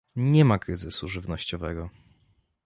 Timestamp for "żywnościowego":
1.07-1.89